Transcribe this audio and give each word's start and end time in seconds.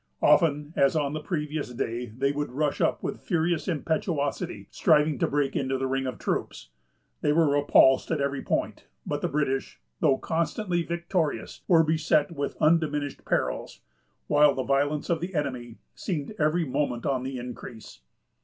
Often, 0.23 0.73
as 0.75 0.95
on 0.95 1.13
the 1.13 1.19
previous 1.19 1.71
day, 1.75 2.07
they 2.07 2.31
would 2.31 2.51
rush 2.51 2.81
up 2.81 3.03
with 3.03 3.19
furious 3.21 3.67
impetuosity, 3.67 4.67
striving 4.71 5.19
to 5.19 5.27
break 5.27 5.55
into 5.55 5.77
the 5.77 5.85
ring 5.85 6.07
of 6.07 6.17
troops. 6.17 6.69
They 7.21 7.31
were 7.31 7.47
repulsed 7.51 8.09
at 8.09 8.19
every 8.19 8.41
point; 8.41 8.87
but 9.05 9.21
the 9.21 9.27
British, 9.27 9.79
though 9.99 10.17
constantly 10.17 10.81
victorious, 10.81 11.61
were 11.67 11.83
beset 11.83 12.31
with 12.31 12.57
undiminished 12.59 13.25
perils, 13.25 13.81
while 14.25 14.55
the 14.55 14.63
violence 14.63 15.11
of 15.11 15.21
the 15.21 15.35
enemy 15.35 15.77
seemed 15.93 16.33
every 16.39 16.65
moment 16.65 17.05
on 17.05 17.21
the 17.21 17.37
increase. 17.37 17.99